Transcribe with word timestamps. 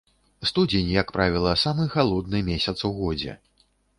Студзень, 0.51 0.89
як 0.93 1.11
правіла, 1.17 1.51
самы 1.65 1.85
халодны 1.97 2.41
месяц 2.49 2.77
у 2.89 2.93
годзе. 3.01 3.37